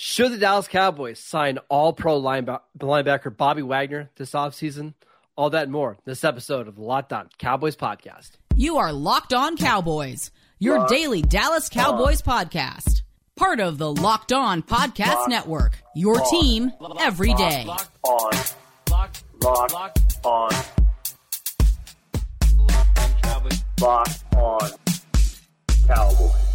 [0.00, 4.94] Should the Dallas Cowboys sign all pro linebacker Bobby Wagner this offseason?
[5.34, 8.30] All that and more this episode of the Locked On Cowboys podcast.
[8.54, 10.30] You are Locked On Cowboys,
[10.60, 12.46] your Locked daily Dallas Cowboys on.
[12.46, 13.02] podcast.
[13.34, 16.30] Part of the Locked On Podcast Locked Network, your on.
[16.30, 17.64] team every day.
[17.66, 18.30] Locked on.
[18.88, 20.50] Locked, Locked, Locked on.
[23.80, 24.70] Locked on
[25.88, 26.47] Cowboys.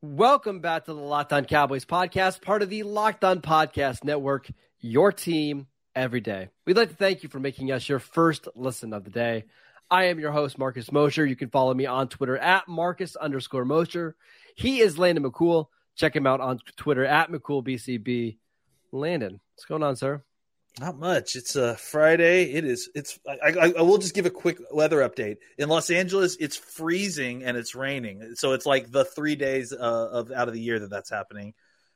[0.00, 4.48] Welcome back to the Locked On Cowboys podcast, part of the Locked On Podcast Network,
[4.78, 6.50] your team every day.
[6.64, 9.46] We'd like to thank you for making us your first listen of the day.
[9.90, 11.26] I am your host, Marcus Mosher.
[11.26, 14.14] You can follow me on Twitter at Marcus underscore Mosher.
[14.54, 15.66] He is Landon McCool.
[15.96, 18.38] Check him out on Twitter at McCoolBCB.
[18.92, 20.22] Landon, what's going on, sir?
[20.80, 21.34] Not much.
[21.34, 22.52] It's a Friday.
[22.52, 22.88] It is.
[22.94, 23.18] It's.
[23.26, 25.38] I, I, I, will just give a quick weather update.
[25.56, 28.34] In Los Angeles, it's freezing and it's raining.
[28.36, 31.54] So it's like the three days uh, of out of the year that that's happening.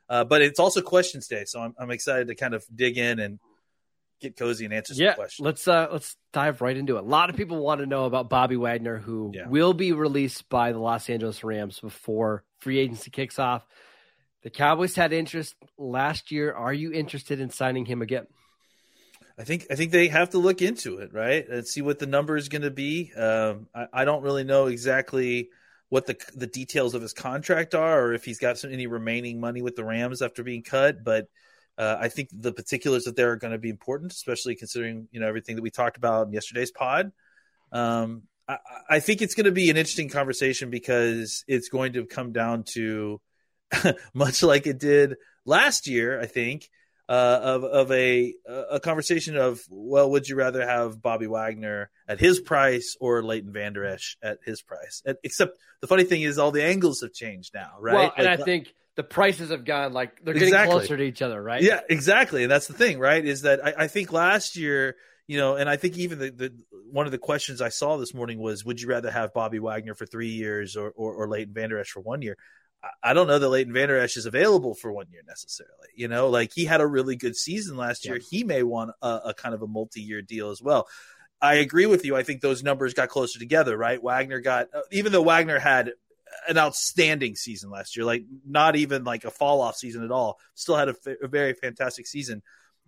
[0.09, 3.19] Uh, but it's also questions day, so I'm, I'm excited to kind of dig in
[3.21, 3.39] and
[4.21, 5.45] get cozy and answer some yeah, questions.
[5.45, 7.01] Let's uh, let's dive right into it.
[7.01, 9.47] A lot of people want to know about Bobby Wagner, who yeah.
[9.49, 13.65] will be released by the Los Angeles Rams before free agency kicks off.
[14.43, 16.53] The Cowboys had interest last year.
[16.53, 18.27] Are you interested in signing him again?
[19.39, 22.07] I think I think they have to look into it, right, and see what the
[22.07, 23.13] number is going to be.
[23.15, 25.51] Um, I, I, don't really know exactly
[25.89, 29.41] what the the details of his contract are, or if he's got some, any remaining
[29.41, 31.03] money with the Rams after being cut.
[31.03, 31.29] But
[31.79, 35.21] uh, I think the particulars of there are going to be important, especially considering you
[35.21, 37.13] know everything that we talked about in yesterday's pod.
[37.73, 38.59] Um, I,
[38.91, 42.65] I think it's going to be an interesting conversation because it's going to come down
[42.75, 43.21] to
[44.15, 45.17] much like it did
[45.47, 46.21] last year.
[46.21, 46.69] I think
[47.13, 48.33] uh, of of a
[48.71, 53.53] a conversation of well, would you rather have Bobby Wagner at his price or Leighton
[53.53, 55.03] Vander Esch at his price?
[55.05, 57.95] And, except the funny thing is, all the angles have changed now, right?
[57.95, 60.79] Well, and like, I think the prices have gone like they're getting exactly.
[60.79, 61.61] closer to each other, right?
[61.61, 62.45] Yeah, exactly.
[62.45, 63.23] And that's the thing, right?
[63.23, 64.97] Is that I, I think last year,
[65.27, 66.55] you know, and I think even the, the
[66.91, 69.95] one of the questions I saw this morning was, would you rather have Bobby Wagner
[69.95, 72.39] for three years or or, or Leighton Vander Esch for one year?
[73.03, 75.89] I don't know that Leighton Vander Esch is available for one year necessarily.
[75.95, 78.17] You know, like he had a really good season last year.
[78.17, 78.27] Yeah.
[78.31, 80.89] He may want a, a kind of a multi-year deal as well.
[81.41, 82.17] I agree with you.
[82.17, 84.03] I think those numbers got closer together, right?
[84.03, 85.93] Wagner got, uh, even though Wagner had
[86.49, 90.39] an outstanding season last year, like not even like a fall off season at all,
[90.55, 92.43] still had a, a very fantastic season.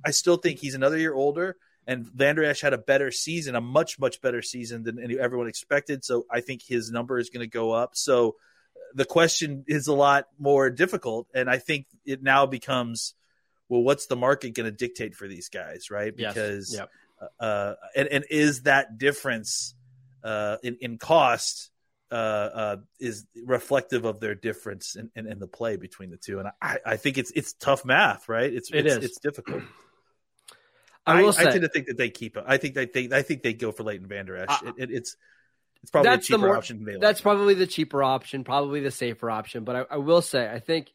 [0.05, 1.57] I still think he's another year older,
[1.87, 6.05] and Vander Esch had a better season, a much much better season than everyone expected.
[6.05, 7.91] So I think his number is going to go up.
[7.95, 8.37] So
[8.95, 13.15] the question is a lot more difficult, and I think it now becomes,
[13.69, 16.15] well, what's the market going to dictate for these guys, right?
[16.17, 16.87] Because, yes.
[17.21, 17.31] yep.
[17.41, 19.75] uh, and, and is that difference
[20.23, 21.71] uh, in in cost
[22.11, 26.39] uh, uh, is reflective of their difference in, in, in, the play between the two?
[26.39, 28.53] And I, I think it's it's tough math, right?
[28.53, 29.05] It's it it's, is.
[29.05, 29.63] it's difficult.
[31.07, 32.45] I, will I, say, I tend to think that they keep it.
[32.47, 34.63] I think they think I think they go for Leighton Vander Esch.
[34.63, 35.17] It, it, it's
[35.85, 37.03] it's probably that's cheaper more, option available.
[37.03, 39.65] That's probably the cheaper option, probably the safer option.
[39.65, 40.91] But I, I, will say, I think,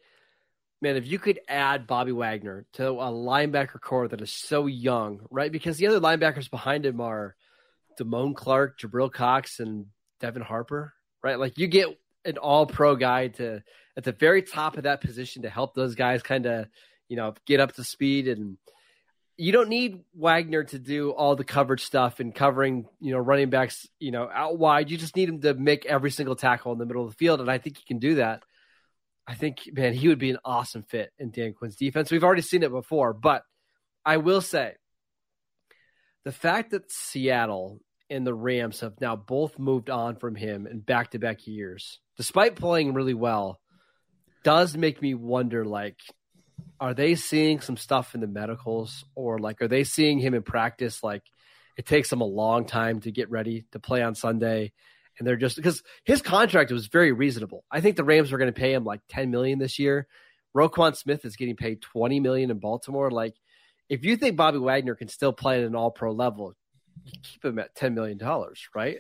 [0.81, 5.27] man, if you could add Bobby Wagner to a linebacker corps that is so young,
[5.29, 5.51] right?
[5.51, 7.35] Because the other linebackers behind him are
[7.99, 9.85] Damone Clark, Jabril Cox, and
[10.21, 11.37] Devin Harper, right?
[11.37, 11.89] Like you get
[12.25, 13.61] an all pro guy to
[13.95, 16.65] at the very top of that position to help those guys kind of,
[17.09, 18.57] you know, get up to speed and–
[19.39, 23.49] you don't need Wagner to do all the coverage stuff and covering, you know, running
[23.49, 24.91] backs, you know, out wide.
[24.91, 27.39] You just need him to make every single tackle in the middle of the field,
[27.39, 28.43] and I think he can do that.
[29.25, 32.11] I think, man, he would be an awesome fit in Dan Quinn's defense.
[32.11, 33.43] We've already seen it before, but
[34.05, 34.73] I will say
[36.25, 37.79] the fact that Seattle
[38.09, 42.01] and the Rams have now both moved on from him in back to back years,
[42.17, 43.61] despite playing really well,
[44.43, 45.99] does make me wonder like,
[46.79, 50.43] are they seeing some stuff in the medicals or like are they seeing him in
[50.43, 51.23] practice like
[51.77, 54.71] it takes him a long time to get ready to play on Sunday
[55.17, 57.65] and they're just because his contract was very reasonable.
[57.69, 60.07] I think the Rams were going to pay him like 10 million this year.
[60.55, 63.11] Roquan Smith is getting paid 20 million in Baltimore.
[63.11, 63.35] Like
[63.89, 66.53] if you think Bobby Wagner can still play at an all pro level,
[67.23, 68.97] keep him at 10 million dollars, right?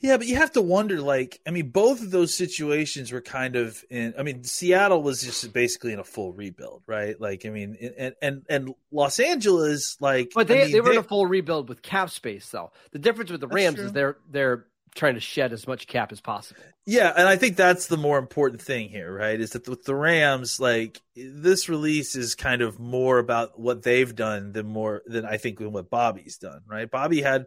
[0.00, 3.56] Yeah, but you have to wonder, like, I mean, both of those situations were kind
[3.56, 4.14] of in.
[4.18, 7.18] I mean, Seattle was just basically in a full rebuild, right?
[7.18, 10.88] Like, I mean, and and and Los Angeles, like, but they I mean, they were
[10.90, 12.72] they, in a full rebuild with cap space, though.
[12.90, 16.20] The difference with the Rams is they're they're trying to shed as much cap as
[16.20, 16.62] possible.
[16.84, 19.40] Yeah, and I think that's the more important thing here, right?
[19.40, 24.14] Is that with the Rams, like this release is kind of more about what they've
[24.14, 26.90] done than more than I think than what Bobby's done, right?
[26.90, 27.46] Bobby had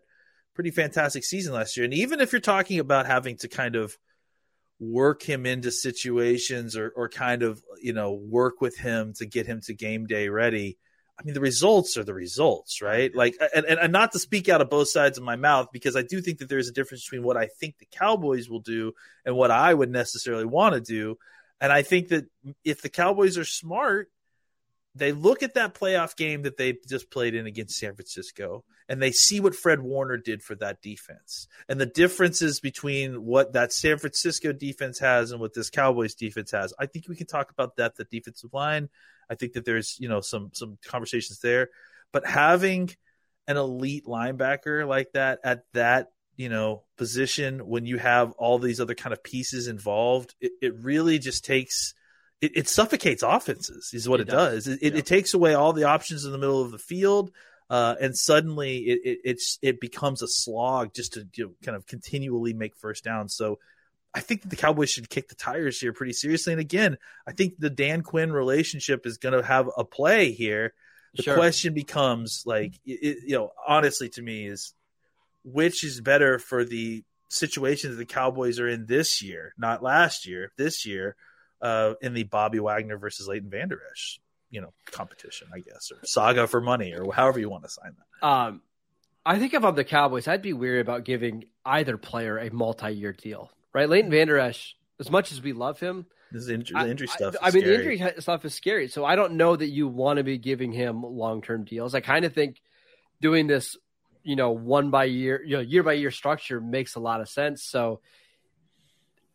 [0.59, 1.85] pretty fantastic season last year.
[1.85, 3.97] And even if you're talking about having to kind of
[4.77, 9.47] work him into situations or or kind of you know work with him to get
[9.47, 10.77] him to game day ready.
[11.17, 13.13] I mean, the results are the results, right?
[13.13, 16.01] Like, and, and not to speak out of both sides of my mouth, because I
[16.01, 18.93] do think that there's a difference between what I think the Cowboys will do
[19.25, 21.17] and what I would necessarily want to do.
[21.59, 22.25] And I think that
[22.63, 24.09] if the Cowboys are smart,
[24.95, 29.01] they look at that playoff game that they just played in against San Francisco and
[29.01, 33.71] they see what Fred Warner did for that defense and the differences between what that
[33.71, 36.73] San Francisco defense has and what this Cowboys defense has.
[36.79, 38.89] I think we can talk about that the defensive line.
[39.29, 41.69] I think that there's, you know, some some conversations there,
[42.11, 42.89] but having
[43.47, 48.79] an elite linebacker like that at that, you know, position when you have all these
[48.79, 51.93] other kind of pieces involved, it, it really just takes
[52.41, 54.65] it, it, suffocates offenses is what it, it does.
[54.65, 54.77] does.
[54.81, 54.99] It, yeah.
[54.99, 57.31] it, takes away all the options in the middle of the field.
[57.69, 61.75] Uh, and suddenly it, it, it's, it becomes a slog just to you know, kind
[61.75, 63.35] of continually make first downs.
[63.35, 63.59] So
[64.13, 66.53] I think the Cowboys should kick the tires here pretty seriously.
[66.53, 66.97] And again,
[67.27, 70.73] I think the Dan Quinn relationship is going to have a play here.
[71.15, 71.35] The sure.
[71.35, 74.73] question becomes like, you know, honestly to me is
[75.43, 80.27] which is better for the situation that the Cowboys are in this year, not last
[80.27, 81.15] year, this year,
[81.61, 84.19] uh, in the Bobby Wagner versus Leighton Vander Esch,
[84.49, 87.95] you know, competition, I guess, or saga for money, or however you want to sign
[87.97, 88.27] that.
[88.27, 88.61] Um,
[89.25, 93.13] I think if I'm the Cowboys, I'd be weary about giving either player a multi-year
[93.13, 93.87] deal, right?
[93.87, 97.35] Leighton Vander Esch, as much as we love him, this injury, the injury I, stuff.
[97.41, 98.87] I, I mean, the injury stuff is scary.
[98.87, 101.95] So I don't know that you want to be giving him long-term deals.
[101.95, 102.61] I kind of think
[103.19, 103.75] doing this,
[104.23, 107.29] you know, one by year, you know, year by year structure makes a lot of
[107.29, 107.63] sense.
[107.63, 108.01] So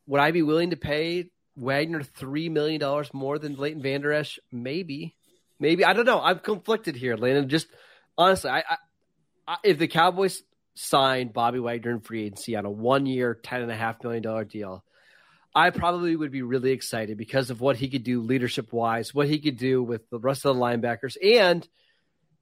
[0.06, 4.38] would I be willing to pay Wagner three million dollars more than Leighton Vander Esch?
[4.50, 5.16] Maybe,
[5.60, 6.20] maybe I don't know.
[6.20, 7.48] I'm conflicted here, Landon.
[7.48, 7.68] Just
[8.18, 8.76] honestly, I, I,
[9.46, 10.42] I if the Cowboys
[10.74, 14.44] signed Bobby Wagner in free agency on a one-year, ten and a half million dollar
[14.44, 14.84] deal,
[15.54, 19.38] I probably would be really excited because of what he could do leadership-wise, what he
[19.38, 21.66] could do with the rest of the linebackers, and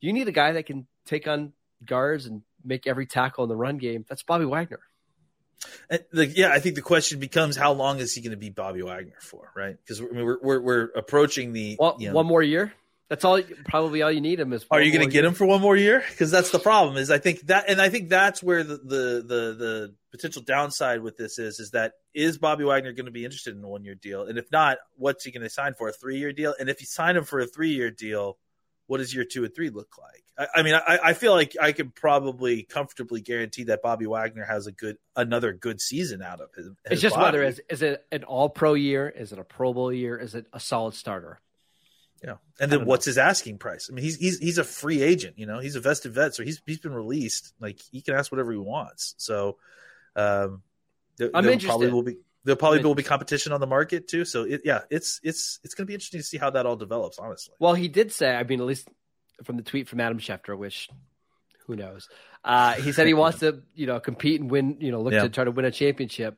[0.01, 1.53] you need a guy that can take on
[1.85, 4.05] guards and make every tackle in the run game.
[4.09, 4.81] That's Bobby Wagner.
[5.89, 8.83] The, yeah, I think the question becomes how long is he going to be Bobby
[8.83, 9.77] Wagner for, right?
[9.77, 12.73] Because I mean, we're, we're, we're approaching the well, you know, one more year.
[13.09, 13.43] That's all.
[13.67, 14.65] Probably all you need him is.
[14.71, 16.03] Are you going to get him for one more year?
[16.09, 16.97] Because that's the problem.
[16.97, 21.03] Is I think that, and I think that's where the, the the the potential downside
[21.03, 23.85] with this is, is that is Bobby Wagner going to be interested in a one
[23.85, 24.23] year deal?
[24.23, 26.55] And if not, what's he going to sign for a three year deal?
[26.59, 28.39] And if you sign him for a three year deal,
[28.93, 30.23] what does year two and three look like?
[30.37, 34.45] I, I mean, I, I, feel like I can probably comfortably guarantee that Bobby Wagner
[34.45, 36.67] has a good another good season out of his.
[36.67, 37.25] his it's just body.
[37.25, 40.35] whether is is it an All Pro year, is it a Pro Bowl year, is
[40.35, 41.41] it a solid starter?
[42.23, 43.13] Yeah, and then what's know.
[43.13, 43.89] his asking price?
[43.91, 45.39] I mean, he's he's he's a free agent.
[45.39, 47.55] You know, he's a vested vet, so he's he's been released.
[47.61, 49.15] Like he can ask whatever he wants.
[49.17, 49.57] So,
[50.17, 50.61] um,
[51.17, 51.69] there, I'm there interested.
[51.69, 54.25] Probably will be There'll probably will be competition on the market too.
[54.25, 56.77] So it, yeah, it's it's it's going to be interesting to see how that all
[56.77, 57.19] develops.
[57.19, 57.55] Honestly.
[57.61, 58.35] Well, he did say.
[58.35, 58.89] I mean, at least
[59.45, 60.89] from the tweet from Adam Schefter, which
[61.67, 62.09] who knows?
[62.45, 64.79] Uh, he said he wants to, you know, compete and win.
[64.81, 65.23] You know, look yeah.
[65.23, 66.37] to try to win a championship.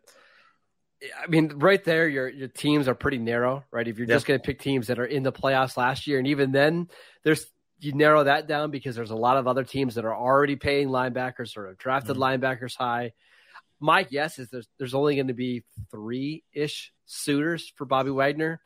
[1.22, 3.88] I mean, right there, your your teams are pretty narrow, right?
[3.88, 4.16] If you're yeah.
[4.16, 6.88] just going to pick teams that are in the playoffs last year, and even then,
[7.22, 7.46] there's
[7.78, 10.88] you narrow that down because there's a lot of other teams that are already paying
[10.88, 12.44] linebackers or have drafted mm-hmm.
[12.44, 13.12] linebackers high
[13.84, 18.62] my guess is there's there's only going to be three ish suitors for Bobby Wagner,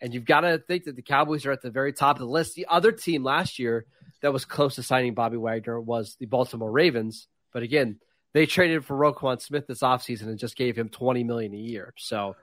[0.00, 2.26] and you've got to think that the Cowboys are at the very top of the
[2.26, 2.54] list.
[2.54, 3.84] The other team last year
[4.22, 8.00] that was close to signing Bobby Wagner was the Baltimore Ravens, but again,
[8.32, 11.92] they traded for Roquan Smith this offseason and just gave him twenty million a year.
[11.98, 12.34] So.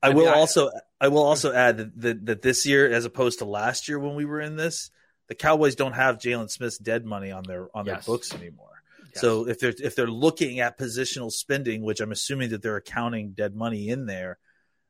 [0.00, 3.40] I, I will also I will also add that, that, that this year, as opposed
[3.40, 4.92] to last year when we were in this,
[5.26, 8.06] the Cowboys don't have Jaylon Smith's dead money on their on yes.
[8.06, 8.77] their books anymore.
[9.14, 13.32] So if they're if they're looking at positional spending, which I'm assuming that they're accounting
[13.32, 14.38] dead money in there,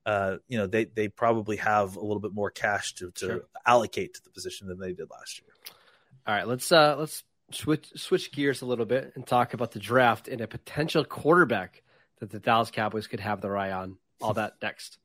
[0.07, 3.41] uh, you know, they they probably have a little bit more cash to, to sure.
[3.67, 5.51] allocate to the position than they did last year.
[6.27, 9.79] All right, let's uh let's switch switch gears a little bit and talk about the
[9.79, 11.83] draft and a potential quarterback
[12.21, 13.99] that the Dallas Cowboys could have their eye on.
[14.21, 14.99] All that next.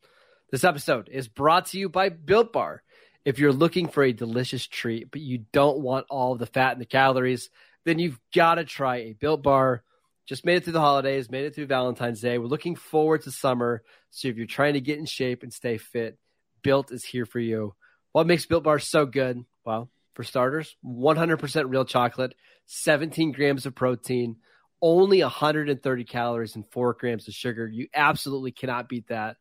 [0.52, 2.84] This episode is brought to you by Built Bar.
[3.26, 6.74] If you're looking for a delicious treat, but you don't want all of the fat
[6.74, 7.50] and the calories,
[7.86, 9.84] then you've got to try a Built Bar.
[10.26, 12.38] Just made it through the holidays, made it through Valentine's Day.
[12.38, 13.84] We're looking forward to summer.
[14.10, 16.18] So if you're trying to get in shape and stay fit,
[16.62, 17.76] Built is here for you.
[18.14, 19.44] What makes Built Bar so good?
[19.66, 22.36] Well, for starters, 100% real chocolate,
[22.68, 24.38] 17 grams of protein,
[24.82, 27.68] only 130 calories, and 4 grams of sugar.
[27.68, 29.38] You absolutely cannot beat that.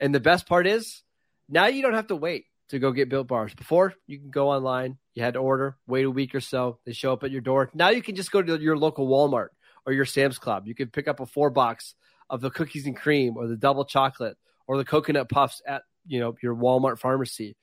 [0.00, 1.02] And the best part is,
[1.48, 3.54] now you don't have to wait to go get built bars.
[3.54, 6.92] Before, you can go online, you had to order, wait a week or so, they
[6.92, 7.70] show up at your door.
[7.74, 9.48] Now you can just go to your local Walmart
[9.86, 10.66] or your Sam's Club.
[10.66, 11.94] You can pick up a four box
[12.30, 16.20] of the cookies and cream or the double chocolate or the coconut puffs at you
[16.20, 17.56] know your Walmart pharmacy.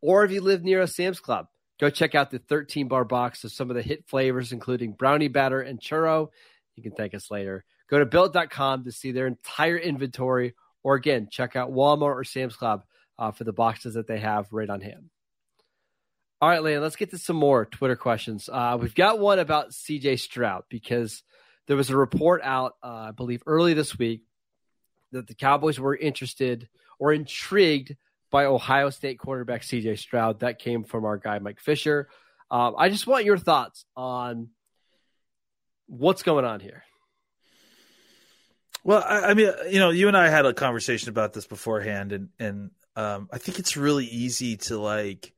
[0.00, 1.46] Or if you live near a Sam's Club,
[1.80, 5.28] go check out the 13 bar box of some of the hit flavors, including brownie
[5.28, 6.28] batter and churro.
[6.74, 7.64] You can thank us later.
[7.88, 12.56] Go to built.com to see their entire inventory, or again, check out Walmart or Sam's
[12.56, 12.82] Club
[13.18, 15.10] uh, for the boxes that they have right on hand.
[16.40, 18.50] All right, Leah, let's get to some more Twitter questions.
[18.52, 21.22] Uh, we've got one about CJ Stroud because
[21.66, 24.22] there was a report out, uh, I believe, early this week
[25.12, 26.68] that the Cowboys were interested
[26.98, 27.96] or intrigued
[28.30, 30.40] by Ohio State quarterback CJ Stroud.
[30.40, 32.08] That came from our guy, Mike Fisher.
[32.50, 34.50] Um, I just want your thoughts on
[35.86, 36.84] what's going on here.
[38.84, 42.12] Well, I, I, mean, you know, you and I had a conversation about this beforehand,
[42.12, 45.32] and and um, I think it's really easy to like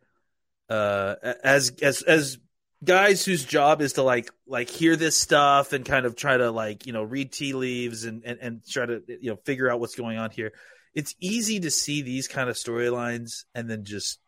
[0.70, 2.38] uh, as as as
[2.84, 6.50] guys whose job is to like like hear this stuff and kind of try to
[6.50, 9.80] like you know read tea leaves and and, and try to you know figure out
[9.80, 10.52] what's going on here
[10.94, 14.20] it's easy to see these kind of storylines and then just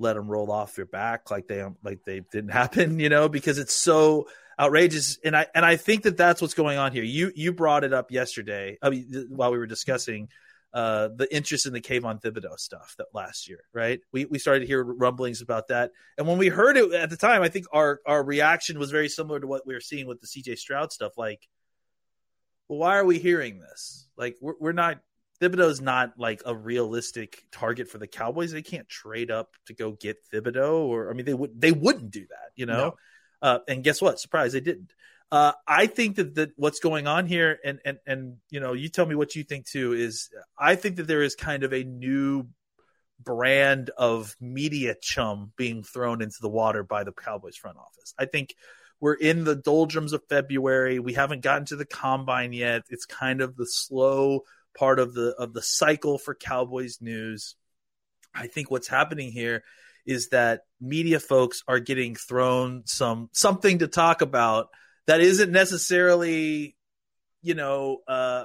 [0.00, 3.58] let them roll off your back like they like they didn't happen you know because
[3.58, 4.26] it's so
[4.58, 5.18] outrageous.
[5.24, 7.04] And i and i think that that's what's going on here.
[7.04, 10.28] You you brought it up yesterday i mean while we were discussing
[10.74, 14.00] uh, the interest in the Kayvon Thibodeaux stuff that last year, right?
[14.12, 17.16] We we started to hear rumblings about that, and when we heard it at the
[17.16, 20.20] time, I think our our reaction was very similar to what we were seeing with
[20.20, 21.16] the CJ Stroud stuff.
[21.16, 21.46] Like,
[22.66, 24.08] well, why are we hearing this?
[24.16, 24.98] Like, we're we're not
[25.40, 28.50] Thibodeaux's not like a realistic target for the Cowboys.
[28.50, 32.10] They can't trade up to go get Thibodeaux, or I mean, they would they wouldn't
[32.10, 32.74] do that, you know.
[32.76, 32.94] No.
[33.40, 34.18] Uh, and guess what?
[34.18, 34.92] Surprise, they didn't.
[35.32, 38.88] Uh, I think that, that what's going on here, and and and you know, you
[38.88, 39.92] tell me what you think too.
[39.92, 42.46] Is I think that there is kind of a new
[43.20, 48.14] brand of media chum being thrown into the water by the Cowboys front office.
[48.18, 48.54] I think
[49.00, 50.98] we're in the doldrums of February.
[50.98, 52.82] We haven't gotten to the combine yet.
[52.90, 54.42] It's kind of the slow
[54.76, 57.56] part of the of the cycle for Cowboys news.
[58.34, 59.62] I think what's happening here
[60.06, 64.68] is that media folks are getting thrown some something to talk about
[65.06, 66.76] that isn't necessarily,
[67.42, 68.44] you know, uh,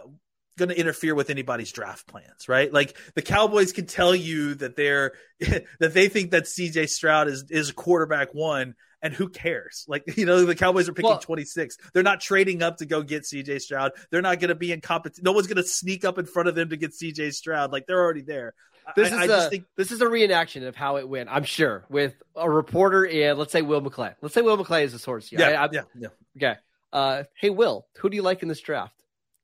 [0.58, 2.72] going to interfere with anybody's draft plans, right?
[2.72, 5.14] Like the Cowboys can tell you that they're
[5.80, 9.86] that they think that CJ Stroud is is quarterback one, and who cares?
[9.88, 11.78] Like you know, the Cowboys are picking well, 26.
[11.94, 13.94] They're not trading up to go get CJ Stroud.
[14.12, 15.24] They're not going to be in competition.
[15.24, 17.72] No one's going to sneak up in front of them to get CJ Stroud.
[17.72, 18.54] Like they're already there.
[18.96, 21.30] This I, is I a, think this is a reenaction of how it went.
[21.32, 24.16] I'm sure with a reporter and let's say Will McClay.
[24.22, 25.32] Let's say Will McClay is the source.
[25.32, 26.08] Yeah, I, yeah, yeah.
[26.38, 26.60] Okay.
[26.92, 28.96] Uh, hey, Will, who do you like in this draft?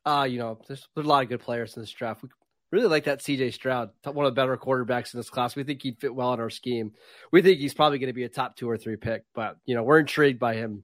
[0.04, 2.24] Uh, you know, there's, there's a lot of good players in this draft.
[2.24, 2.30] We
[2.76, 5.56] really like that CJ Stroud, one of the better quarterbacks in this class.
[5.56, 6.92] We think he'd fit well in our scheme.
[7.32, 9.76] We think he's probably going to be a top two or three pick, but you
[9.76, 10.84] know, we're intrigued by him.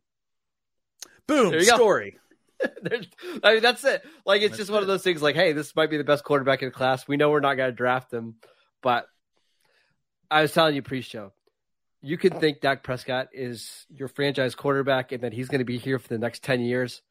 [1.28, 2.18] Boom, story.
[3.44, 4.04] I mean, that's it.
[4.26, 4.74] Like, it's that's just it.
[4.74, 5.22] one of those things.
[5.22, 7.08] Like, hey, this might be the best quarterback in the class.
[7.08, 8.36] We know we're not going to draft him,
[8.82, 9.06] but
[10.30, 11.34] I was telling you pre-show,
[12.02, 15.78] you can think Dak Prescott is your franchise quarterback and that he's going to be
[15.78, 17.02] here for the next 10 years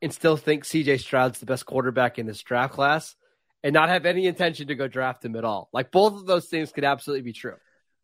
[0.00, 3.14] and still think CJ Stroud's the best quarterback in this draft class
[3.62, 5.68] and not have any intention to go draft him at all.
[5.72, 7.54] Like both of those things could absolutely be true.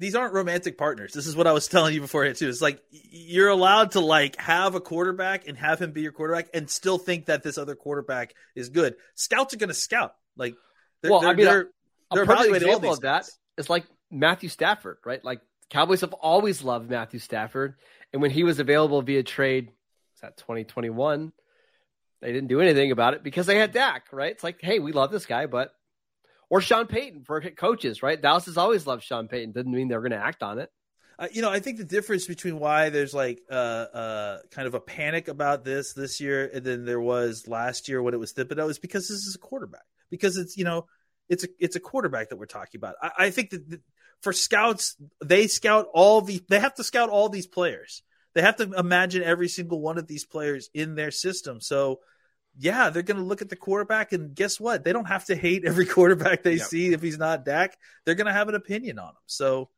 [0.01, 1.13] These aren't romantic partners.
[1.13, 2.49] This is what I was telling you before too.
[2.49, 6.49] It's like you're allowed to like have a quarterback and have him be your quarterback
[6.55, 8.95] and still think that this other quarterback is good.
[9.15, 10.15] Scouts are going to scout.
[10.37, 10.55] Like,
[11.03, 13.85] they're, well, they're, I mean, they're, a, they're a perfect example of that is like
[14.11, 15.25] Matthew Stafford, right?
[15.25, 17.75] Like Cowboys have always loved Matthew Stafford,
[18.13, 21.33] and when he was available via trade, was that 2021?
[22.21, 24.33] They didn't do anything about it because they had Dak, right?
[24.33, 25.71] It's like, hey, we love this guy, but
[26.51, 28.21] or Sean Payton for coaches, right?
[28.21, 29.53] Dallas has always loved Sean Payton.
[29.53, 30.71] Doesn't mean they're going to act on it.
[31.19, 34.75] Uh, you know, I think the difference between why there's like uh, uh, kind of
[34.75, 38.33] a panic about this this year and then there was last year when it was
[38.33, 39.83] Thibodeaux is because this is a quarterback.
[40.11, 40.87] Because it's you know
[41.29, 42.95] it's a it's a quarterback that we're talking about.
[43.03, 43.81] I, I think that
[44.23, 48.03] for scouts, they scout all the they have to scout all these players.
[48.35, 51.61] They have to imagine every single one of these players in their system.
[51.61, 52.01] So
[52.59, 54.85] yeah, they're going to look at the quarterback, and guess what?
[54.85, 56.67] They don't have to hate every quarterback they yep.
[56.67, 57.79] see if he's not Dak.
[58.05, 59.23] They're going to have an opinion on him.
[59.27, 59.69] So,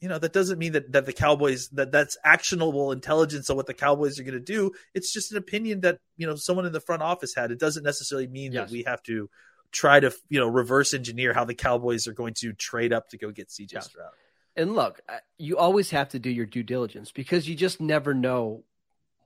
[0.00, 3.66] you know, that doesn't mean that that the Cowboys that that's actionable intelligence on what
[3.66, 4.72] the Cowboys are going to do.
[4.94, 7.52] It's just an opinion that you know someone in the front office had.
[7.52, 8.68] It doesn't necessarily mean yes.
[8.68, 9.30] that we have to
[9.70, 13.18] try to you know reverse engineer how the Cowboys are going to trade up to
[13.18, 13.80] go get CJ yeah.
[13.80, 14.10] Stroud.
[14.58, 15.00] And look,
[15.38, 18.64] you always have to do your due diligence because you just never know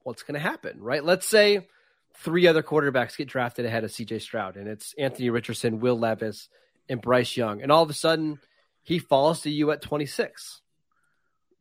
[0.03, 1.03] what's going to happen, right?
[1.03, 1.67] Let's say
[2.15, 6.49] three other quarterbacks get drafted ahead of CJ Stroud, and it's Anthony Richardson, Will Levis,
[6.89, 8.39] and Bryce Young, and all of a sudden
[8.83, 10.61] he falls to you at 26.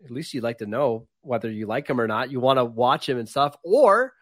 [0.03, 2.31] At least you'd like to know whether you like him or not.
[2.31, 4.13] You want to watch him and stuff, or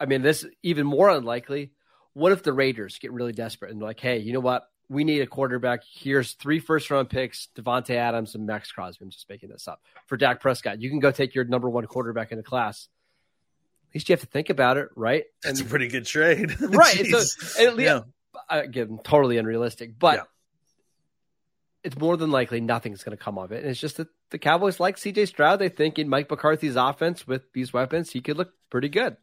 [0.00, 1.70] I mean, this even more unlikely
[2.16, 4.66] what if the Raiders get really desperate and like, hey, you know what?
[4.88, 5.82] We need a quarterback.
[5.84, 9.04] Here's three first round picks, Davante Adams and Maxx Crosby.
[9.04, 10.80] I'm just making this up for Dak Prescott.
[10.80, 12.88] You can go take your number one quarterback in the class.
[13.90, 15.24] At least you have to think about it, right?
[15.42, 16.54] That's a pretty good trade.
[16.60, 16.94] right.
[17.06, 17.68] So, Jeez.
[17.68, 18.00] and, yeah.
[18.48, 20.22] again, totally unrealistic, but Yeah.
[21.82, 23.62] it's more than likely nothing's going to come of it.
[23.62, 25.58] And it's just that the Cowboys like CJ Stroud.
[25.58, 29.16] They think in Mike McCarthy's offense with these weapons, he could look pretty good.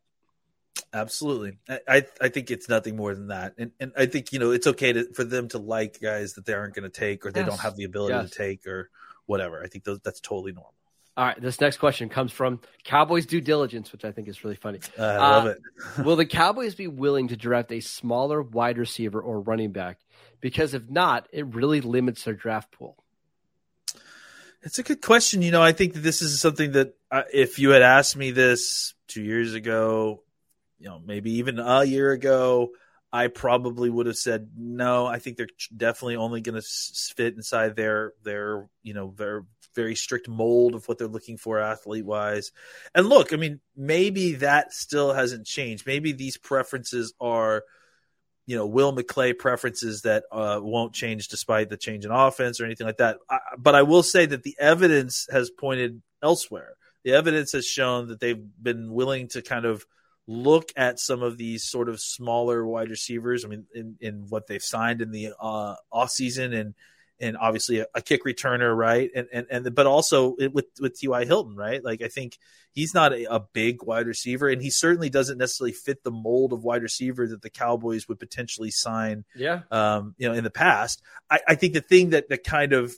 [0.92, 1.58] Absolutely.
[1.88, 3.54] I, I think it's nothing more than that.
[3.58, 6.46] And and I think, you know, it's okay to, for them to like guys that
[6.46, 7.50] they aren't going to take or they Yes.
[7.50, 8.30] don't have the ability Yes.
[8.32, 8.90] to take or
[9.26, 9.64] whatever.
[9.64, 10.74] I think those, that's totally normal.
[11.16, 14.56] All right, this next question comes from Cowboys due diligence, which I think is really
[14.56, 14.80] funny.
[14.98, 15.58] Uh, I love Uh, it.
[16.06, 20.00] Will the Cowboys be willing to draft a smaller wide receiver or running back?
[20.42, 22.98] Because if not, it really limits their draft pool.
[24.64, 25.42] It's a good question.
[25.42, 28.32] You know, I think that this is something that uh, if you had asked me
[28.32, 30.24] this two years ago,
[30.84, 32.72] you know, maybe even a year ago,
[33.12, 35.06] I probably would have said no.
[35.06, 36.68] I think they're definitely only going to
[37.16, 41.60] fit inside their their you know their very strict mold of what they're looking for
[41.60, 42.52] athlete wise.
[42.94, 45.88] And look, I mean, maybe that still hasn't changed.
[45.88, 47.64] Maybe these preferences are
[48.46, 52.66] you know Will McClay preferences that uh, won't change despite the change in offense or
[52.66, 53.20] anything like that.
[53.30, 56.74] I, but I will say that the evidence has pointed elsewhere.
[57.06, 59.86] The evidence has shown that they've been willing to kind of
[60.28, 63.44] look at some of these sort of smaller wide receivers.
[63.44, 66.74] I mean, in, in what they've signed in the uh, off season and
[67.20, 69.10] and obviously a, a kick returner, right?
[69.16, 71.26] And and and but also with with T.Y.
[71.26, 71.84] Hilton, right?
[71.84, 72.38] Like I think
[72.72, 76.54] he's not a, a big wide receiver, and he certainly doesn't necessarily fit the mold
[76.54, 79.26] of wide receiver that the Cowboys would potentially sign.
[79.36, 79.62] Yeah.
[79.72, 82.94] Um, you know, in the past, I, I think the thing that that kind of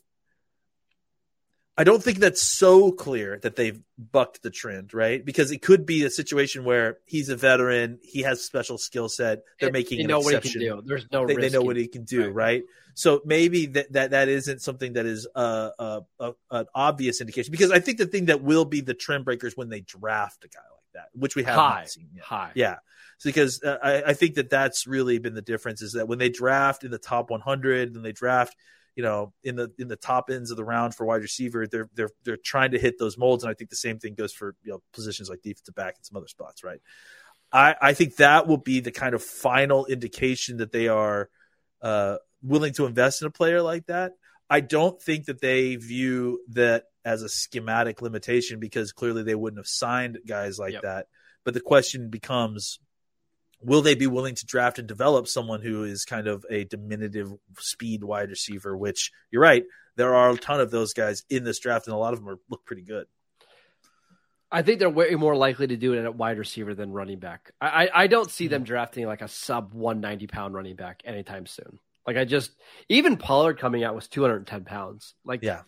[1.77, 5.23] I don't think that's so clear that they've bucked the trend, right?
[5.23, 9.09] Because it could be a situation where he's a veteran, he has a special skill
[9.09, 10.87] set, they're making an know exception what he can do.
[10.87, 12.33] There's no they, they know what he can do, Right.
[12.33, 12.63] right?
[12.93, 17.51] So maybe that, that that isn't something that is uh, uh, uh, an obvious indication
[17.51, 20.47] because I think the thing that will be the trend breakers when they draft a
[20.47, 22.23] guy like that, which we have high, not seen yet.
[22.23, 22.51] high.
[22.55, 22.75] Yeah,
[23.17, 26.19] so because uh, I, I think that that's really been the difference is that when
[26.19, 28.55] they draft in the top 100 and they draft,
[28.95, 31.89] you know, in the in the top ends of the round for wide receiver, they're
[31.93, 34.55] they're they're trying to hit those molds, and I think the same thing goes for
[34.63, 36.79] you know positions like defensive back and some other spots, right?
[37.51, 41.29] I I think that will be the kind of final indication that they are
[41.81, 44.13] uh, willing to invest in a player like that.
[44.49, 49.59] I don't think that they view that as a schematic limitation because clearly they wouldn't
[49.59, 50.81] have signed guys like Yep.
[50.83, 51.07] that.
[51.43, 52.79] But the question becomes
[53.65, 57.31] will they be willing to draft and develop someone who is kind of a diminutive
[57.59, 59.63] speed wide receiver which you're right
[59.95, 62.29] there are a ton of those guys in this draft and a lot of them
[62.29, 63.07] are, look pretty good
[64.51, 67.51] I think they're way more likely to do it at wide receiver than running back.
[67.59, 68.67] I, I, I don't see them mm-hmm.
[68.67, 71.79] drafting like a sub 190 pound running back anytime soon.
[72.07, 72.51] Like I just,
[72.87, 75.15] even Pollard coming out was 210 pounds.
[75.25, 75.63] Like, Yeah.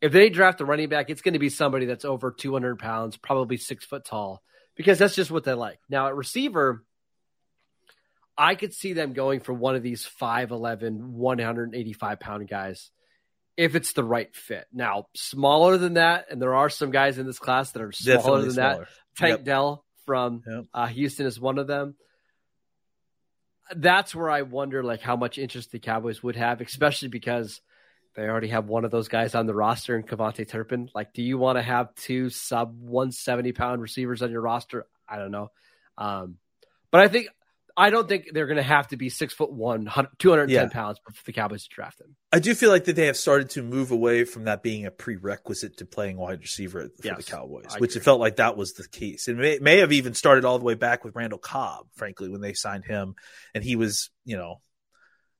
[0.00, 3.16] if they draft a running back, it's going to be somebody that's over 200 pounds,
[3.16, 4.42] probably six foot tall,
[4.76, 5.80] because that's just what they like.
[5.88, 6.84] Now at receiver,
[8.40, 12.90] I could see them going for one of these 5'11, 185 pound guys
[13.58, 14.66] if it's the right fit.
[14.72, 18.16] Now, smaller than that, and there are some guys in this class that are smaller
[18.16, 18.72] definitely than that.
[18.72, 18.88] smaller.
[19.18, 19.44] Tank Yep.
[19.44, 20.64] Dell from Yep.
[20.72, 21.96] uh, Houston is one of them.
[23.76, 27.60] That's where I wonder, like, how much interest the Cowboys would have, especially because
[28.16, 30.88] they already have one of those guys on the roster in KaVontae Turpin.
[30.94, 34.86] Like, do you want to have two sub 170 pound receivers on your roster?
[35.08, 35.50] I don't know.
[35.98, 36.38] Um,
[36.90, 37.28] but I think
[37.76, 40.68] I don't think they're going to have to be six foot one, 210 Yeah.
[40.68, 42.16] pounds for the Cowboys to draft them.
[42.32, 44.90] I do feel like that they have started to move away from that being a
[44.90, 48.00] prerequisite to playing wide receiver for Yes, the Cowboys, I which agree.
[48.00, 49.28] it felt like that was the case.
[49.28, 52.40] It may, may have even started all the way back with Randall Cobb, frankly, when
[52.40, 53.14] they signed him,
[53.54, 54.60] and he was, you know,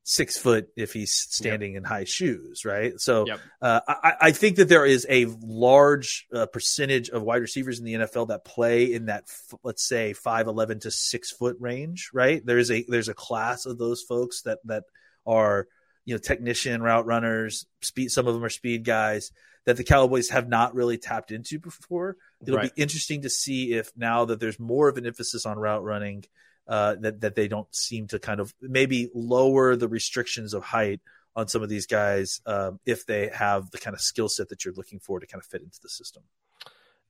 [0.02, 2.98] six foot if he's standing in high shoes, right?
[2.98, 3.40] So Yep.
[3.60, 7.84] uh, I, I think that there is a large uh, percentage of wide receivers in
[7.84, 9.24] the NFL that play in that,
[9.62, 12.44] let's say, five eleven to six foot range, right?
[12.44, 14.84] There's a there's a class of those folks that that
[15.26, 15.68] are
[16.06, 19.32] you know technician route runners speed some of them are speed guys
[19.66, 22.74] that the cowboys have not really tapped into before it'll Right.
[22.74, 26.24] be interesting to see if now that there's more of an emphasis on route running
[26.70, 31.00] uh, that that they don't seem to kind of maybe lower the restrictions of height
[31.36, 34.64] on some of these guys um, if they have the kind of skill set that
[34.64, 36.22] you're looking for to kind of fit into the system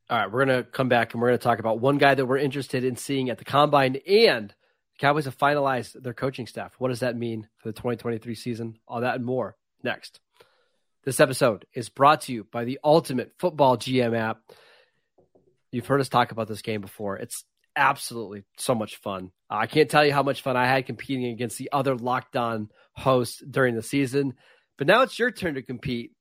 [0.08, 2.14] All right, we're going to come back and we're going to talk about one guy
[2.14, 4.52] that we're interested in seeing at the combine and
[4.98, 6.74] Cowboys have finalized their coaching staff.
[6.78, 8.78] What does that mean for the 2023 season?
[8.86, 10.20] All that and more next.
[11.04, 14.42] This episode is brought to you by the Ultimate Football GM app.
[15.72, 17.16] You've heard us talk about this game before.
[17.16, 17.44] It's
[17.76, 19.32] absolutely so much fun.
[19.48, 22.70] I can't tell you how much fun I had competing against the other Locked On
[22.92, 24.34] hosts during the season.
[24.78, 26.12] But now it's your turn to compete.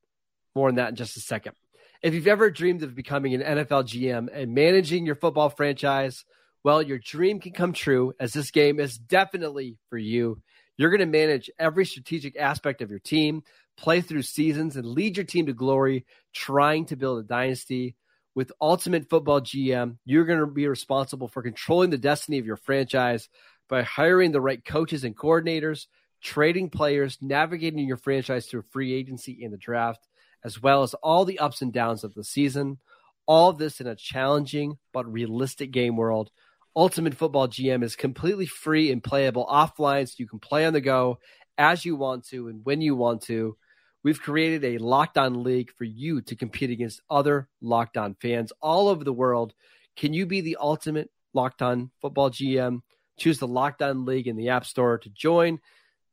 [0.55, 1.53] More on that in just a second.
[2.01, 6.23] If you've ever dreamed of becoming an NFL GM and managing your football franchise,
[6.63, 10.41] well, your dream can come true as this game is definitely for you.
[10.77, 13.43] You're going to manage every strategic aspect of your team,
[13.77, 17.95] play through seasons, and lead your team to glory, trying to build a dynasty.
[18.35, 22.57] With Ultimate Football GM, you're going to be responsible for controlling the destiny of your
[22.57, 23.27] franchise
[23.67, 25.87] by hiring the right coaches and coordinators,
[26.21, 30.07] trading players, navigating your franchise through free agency and the draft,
[30.43, 32.77] as well as all the ups and downs of the season.
[33.25, 36.31] All this in a challenging but realistic game world.
[36.75, 40.81] Ultimate Football GM is completely free and playable offline, so you can play on the
[40.81, 41.19] go
[41.57, 43.57] as you want to and when you want to.
[44.03, 48.53] We've created a locked on league for you to compete against other locked on fans
[48.61, 49.53] all over the world.
[49.97, 52.79] Can you be the ultimate locked on football GM?
[53.17, 55.59] Choose the locked on league in the App Store to join, and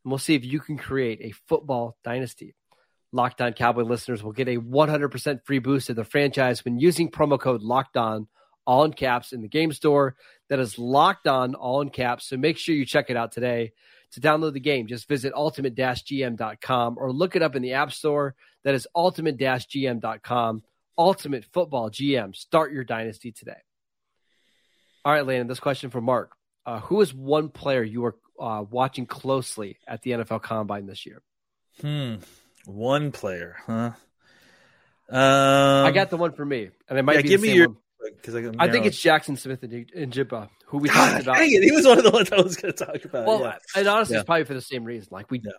[0.05, 2.55] we'll see if you can create a football dynasty.
[3.12, 7.09] Locked on Cowboy listeners will get a 100% free boost to their franchise when using
[7.09, 8.27] promo code locked on
[8.66, 10.16] all in caps in the game store.
[10.49, 12.27] That is locked on all in caps.
[12.27, 13.72] So make sure you check it out today.
[14.12, 18.35] To download the game, just visit ultimate-gm.com or look it up in the App Store.
[18.64, 20.62] That is ultimate-gm.com.
[20.99, 22.35] Ultimate Football GM.
[22.35, 23.59] Start your dynasty today.
[25.05, 26.33] All right, Landon, this question from Mark.
[26.64, 31.07] Uh, who is one player you are uh, watching closely at the NFL Combine this
[31.07, 31.23] year?
[31.81, 32.16] Hmm.
[32.64, 33.92] One player, huh?
[35.09, 37.69] Um, I got the one for me, and it might yeah, be give me your.
[37.69, 37.77] one.
[38.14, 41.37] Because I, I think it's Jaxon Smith and, and Njigba, who we God, talked about.
[41.37, 41.62] dang it.
[41.62, 43.27] He was one of the ones I was going to talk about.
[43.27, 43.57] Well, yeah.
[43.77, 44.21] and honestly, Yeah.
[44.21, 45.09] it's probably for the same reason.
[45.11, 45.53] Like we, Yeah.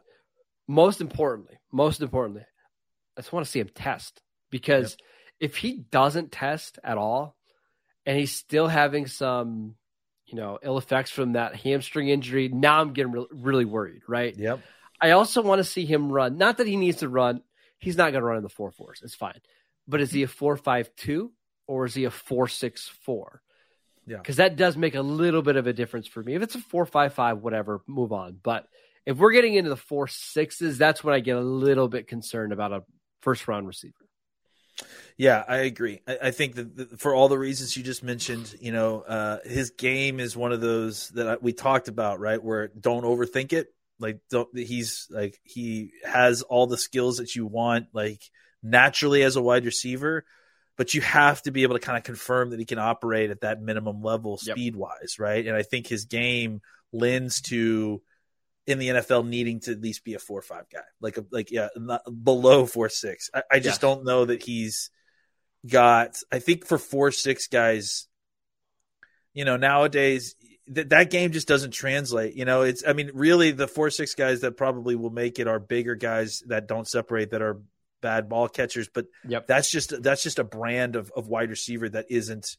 [0.68, 2.44] most importantly, most importantly,
[3.18, 4.98] I just want to see him test because
[5.40, 7.36] if he doesn't test at all,
[8.06, 9.76] and he's still having some,
[10.26, 14.02] you know, ill effects from that hamstring injury, now I'm getting re- really worried.
[14.08, 14.34] Right?
[14.38, 14.62] Yep.
[15.02, 16.38] I also want to see him run.
[16.38, 17.42] Not that he needs to run.
[17.80, 19.02] He's not going to run in the four fours.
[19.04, 19.40] It's fine.
[19.88, 21.32] But is he a four five two
[21.68, 23.42] or is he a four six four?
[24.06, 24.18] Yeah.
[24.18, 26.34] Because that does make a little bit of a difference for me.
[26.34, 28.40] If it's a four five five, whatever, move on.
[28.42, 28.68] But
[29.06, 32.54] if we're getting into the four sixes, that's when I get a little bit concerned
[32.54, 32.84] about a
[33.22, 33.94] first round receiver.
[35.18, 36.02] Yeah, I agree.
[36.08, 39.40] I, I think that that for all the reasons you just mentioned, you know, uh,
[39.44, 42.42] his game is one of those that I, we talked about, right?
[42.42, 43.68] Where don't overthink it.
[44.00, 48.22] Like, don't, he's like he has all the skills that you want, like
[48.62, 50.24] naturally as a wide receiver,
[50.78, 53.42] but you have to be able to kind of confirm that he can operate at
[53.42, 55.46] that minimum level speed wise, right?
[55.46, 56.62] And I think his game
[56.94, 58.02] lends to
[58.68, 61.26] in the NFL needing to at least be a four or five guy, like a
[61.32, 63.30] like yeah, not below four six.
[63.34, 63.78] I, I just Yes.
[63.80, 64.90] don't know that he's
[65.68, 66.18] got.
[66.32, 68.08] I think for four six guys,
[69.34, 70.36] you know, nowadays
[70.68, 72.36] that that game just doesn't translate.
[72.36, 75.48] You know, it's I mean, really the four six guys that probably will make it
[75.48, 77.62] are bigger guys that don't separate that are
[78.08, 79.48] bad ball catchers, but Yep.
[79.48, 82.56] that's just that's just a brand of, of wide receiver that isn't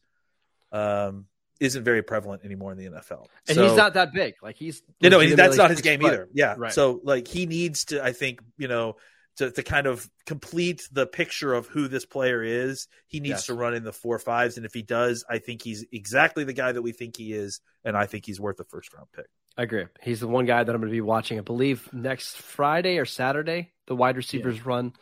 [0.72, 1.26] um
[1.60, 3.26] isn't very prevalent anymore in the NFL.
[3.48, 4.34] And So- he's not that big.
[4.42, 6.28] Like he's you know, that's not his game either.
[6.32, 6.54] Yeah.
[6.56, 6.72] Right.
[6.72, 8.96] So like he needs to, I think, you know,
[9.38, 13.46] to, to kind of complete the picture of who this player is, he needs Yes.
[13.46, 14.56] to run in the four fives.
[14.56, 17.60] And if he does, I think he's exactly the guy that we think he is,
[17.84, 19.26] and I think he's worth a first round pick.
[19.56, 19.86] I agree.
[20.02, 21.38] He's the one guy that I'm going to be watching.
[21.38, 24.92] I believe next Friday or Saturday, the wide receivers run.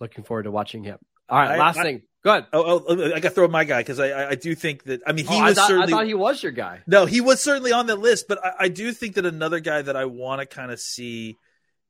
[0.00, 0.98] Looking forward to watching him.
[1.28, 2.02] All right, last I- thing.
[2.24, 2.46] Go ahead.
[2.52, 5.00] Oh, oh I got to throw my guy because I, I I do think that
[5.06, 6.80] I mean he Oh, I, was thought, I thought he was your guy.
[6.84, 9.80] No, he was certainly on the list, but I, I do think that another guy
[9.82, 11.36] that I want to kind of see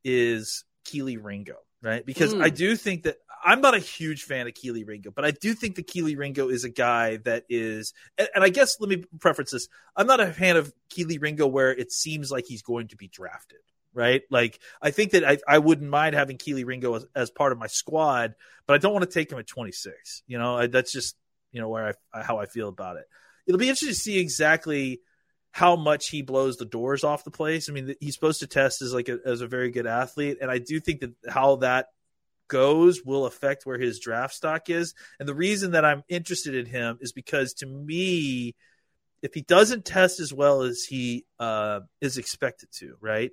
[0.04, 2.04] is Kelee Ringo, right?
[2.04, 2.42] Because Hmm.
[2.42, 5.54] I do think that I'm not a huge fan of Kelee Ringo, but I do
[5.54, 9.04] think that Kelee Ringo is a guy that is, and, and I guess let me
[9.20, 12.88] preference this: I'm not a fan of Kelee Ringo where it seems like he's going
[12.88, 13.58] to be drafted.
[13.96, 17.52] Right, like I think that I, I wouldn't mind having Kelee Ringo as, as part
[17.52, 18.34] of my squad,
[18.66, 20.22] but I don't want to take him at 26.
[20.26, 21.16] You know, I, that's just
[21.50, 23.06] you know where I how I feel about it.
[23.46, 25.00] It'll be interesting to see exactly
[25.50, 27.70] how much he blows the doors off the place.
[27.70, 30.50] I mean, he's supposed to test as like a, as a very good athlete, and
[30.50, 31.86] I do think that how that
[32.48, 34.92] goes will affect where his draft stock is.
[35.18, 38.54] And the reason that I'm interested in him is because to me,
[39.22, 43.30] if he doesn't test as well as he uh, is expected to, right?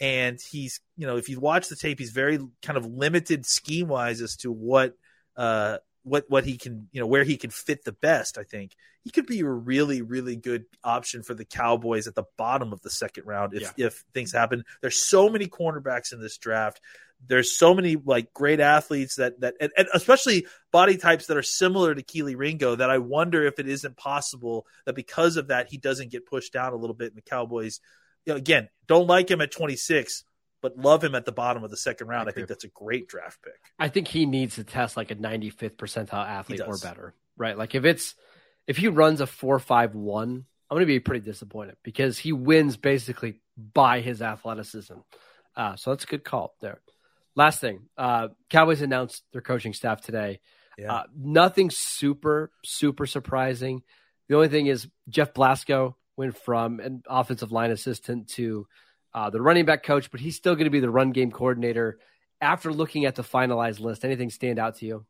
[0.00, 3.88] And he's, you know, if you watch the tape, he's very kind of limited scheme
[3.88, 4.94] wise as to what,
[5.36, 8.38] uh, what what he can, you know, where he can fit the best.
[8.38, 12.24] I think he could be a really, really good option for the Cowboys at the
[12.38, 14.64] bottom of the second round if if things happen.
[14.80, 16.80] There's so many cornerbacks in this draft
[17.26, 21.42] There's so many like great athletes that that and, and especially body types that are
[21.42, 25.68] similar to Kelee Ringo that I wonder if it isn't possible that because of that
[25.68, 27.08] he doesn't get pushed down a little bit.
[27.08, 27.80] And the Cowboys,
[28.28, 30.22] you know, again, don't like him at 26,
[30.60, 32.28] but love him at the bottom of the second round.
[32.28, 33.54] I, I think that's a great draft pick.
[33.78, 37.56] I think he needs to test like a 95th percentile athlete or better, right?
[37.56, 38.14] Like if it's
[38.66, 42.32] if he runs a four five one, I'm going to be pretty disappointed because he
[42.32, 44.94] wins basically by his athleticism.
[45.56, 46.82] Uh, so that's a good call there.
[47.34, 50.40] Last thing, uh, Cowboys announced their coaching staff today.
[50.76, 50.92] Yeah.
[50.92, 53.82] Uh, nothing super, super surprising.
[54.28, 58.66] The only thing is Jeff Blasko went from an offensive line assistant to
[59.14, 61.98] uh, the running back coach, but he's still going to be the run game coordinator.
[62.40, 65.06] After looking at the finalized list, anything stand out to you?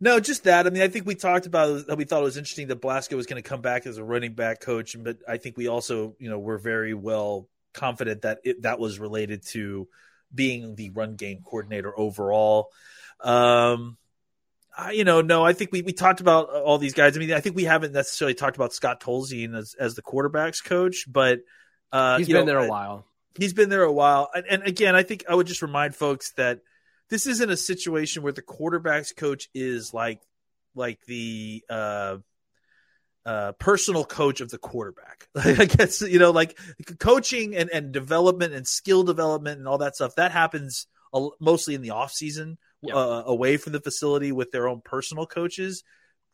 [0.00, 0.66] No, just that.
[0.66, 1.96] I mean, I think we talked about that.
[1.96, 4.34] We thought it was interesting that Blasko was going to come back as a running
[4.34, 8.62] back coach, but I think we also, you know, were very well confident that it,
[8.62, 9.88] that was related to
[10.34, 12.70] being the run game coordinator overall.
[13.20, 13.96] Um,
[14.76, 17.16] I, you know, no, I think we, we talked about all these guys.
[17.16, 20.62] I mean, I think we haven't necessarily talked about Scott Tolzien as, as the quarterbacks
[20.64, 21.40] coach, but
[21.92, 23.04] uh, he's been know, there a while.
[23.36, 24.30] He's been there a while.
[24.34, 26.60] And, and again, I think I would just remind folks that
[27.08, 30.20] this isn't a situation where the quarterbacks coach is like,
[30.74, 32.18] like the, uh,
[33.26, 35.28] uh, personal coach of the quarterback.
[35.36, 36.58] I guess you know, like
[36.98, 40.86] coaching and, and development and skill development and all that stuff that happens
[41.40, 42.96] mostly in the off season, yep.
[42.96, 45.82] uh, away from the facility with their own personal coaches.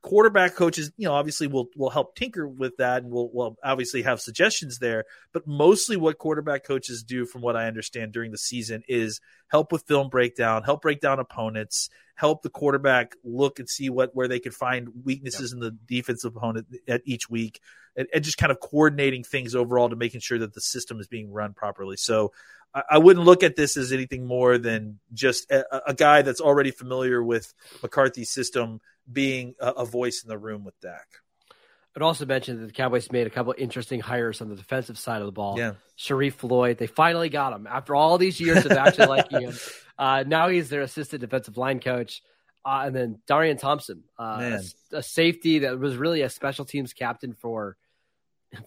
[0.02, 4.02] Quarterback coaches, you know, obviously will will help tinker with that, and will will obviously
[4.02, 5.04] have suggestions there.
[5.32, 9.72] But mostly, what quarterback coaches do, from what I understand during the season, is help
[9.72, 14.28] with film breakdown, help break down opponents, help the quarterback look and see what where
[14.28, 17.60] they could find weaknesses in the defensive opponent at each week,
[17.96, 21.08] and, and, just kind of coordinating things overall to making sure that the system is
[21.08, 21.96] being run properly.
[21.96, 22.32] So
[22.76, 26.40] I, I wouldn't look at this as anything more than just a, a, guy that's
[26.40, 31.06] already familiar with McCarthy's system being a, a voice in the room with Dak.
[31.96, 35.22] I'd also mention that the Cowboys made a couple interesting hires on the defensive side
[35.22, 35.58] of the ball.
[35.58, 35.72] Yeah.
[35.98, 39.54] Sharrif Floyd, they finally got him after all these years of actually liking him.
[39.98, 42.22] Uh, now he's their assistant defensive line coach.
[42.66, 44.58] Uh, and then Darian Thompson, uh,
[44.92, 47.76] a, a, safety that was really a special teams captain for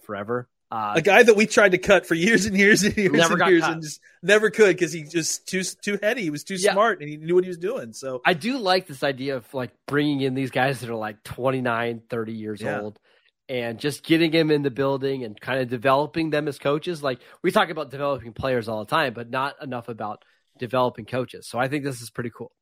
[0.02, 0.48] forever.
[0.70, 3.40] Uh, a guy that we tried to cut for years and years and years and
[3.48, 3.72] years cut.
[3.72, 6.22] and just never could because he just too too heady.
[6.22, 6.72] He was too yeah.
[6.72, 7.92] smart and he knew what he was doing.
[7.92, 11.24] So I do like this idea of like bringing in these guys that are like
[11.24, 12.80] 29, 30 years yeah.
[12.80, 13.00] old
[13.48, 17.02] and just getting them in the building and kind of developing them as coaches.
[17.02, 20.24] Like we talk about developing players all the time, but not enough about
[20.56, 21.48] developing coaches.
[21.48, 22.52] So I think this is pretty cool.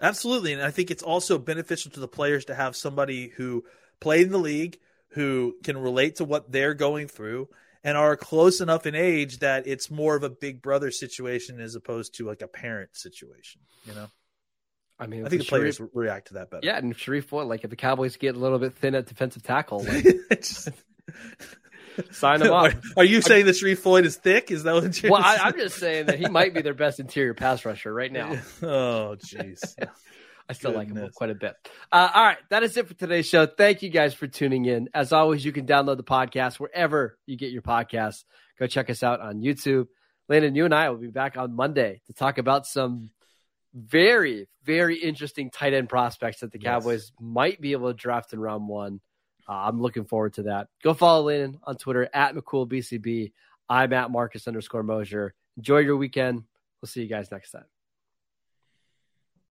[0.00, 0.54] Absolutely.
[0.54, 3.64] And I think it's also beneficial to the players to have somebody who
[4.00, 4.78] played in the league,
[5.10, 7.48] who can relate to what they're going through
[7.84, 11.74] and are close enough in age that it's more of a big brother situation as
[11.74, 14.08] opposed to like a parent situation, you know?
[14.98, 16.66] I mean, I think the Sharrif, players react to that better.
[16.66, 19.44] Yeah, and Sharrif Floyd, like if the Cowboys get a little bit thin at defensive
[19.44, 20.04] tackle, like,
[22.10, 22.64] sign him up.
[22.64, 24.50] Are, are you saying that Sharrif Floyd is thick?
[24.50, 25.12] Is that what you're?
[25.12, 28.10] Well, I, am just saying that he might be their best interior pass rusher right
[28.10, 28.32] now.
[28.62, 29.60] oh, jeez.
[30.48, 30.94] I still Goodness.
[30.94, 31.54] like him quite a bit.
[31.92, 33.46] Uh, all right, that is it for today's show.
[33.46, 34.88] Thank you guys for tuning in.
[34.94, 38.24] As always, you can download the podcast wherever you get your podcasts.
[38.58, 39.88] Go check us out on YouTube.
[40.28, 43.10] Landon, you and I will be back on Monday to talk about some
[43.74, 47.12] very, very interesting tight end prospects that the Cowboys yes.
[47.20, 49.00] might be able to draft in round one.
[49.48, 50.68] Uh, I'm looking forward to that.
[50.82, 53.32] Go follow Landon on Twitter at McCoolBCB.
[53.68, 55.34] I'm at Marcus underscore Mosher.
[55.56, 56.44] Enjoy your weekend.
[56.80, 57.64] We'll see you guys next time.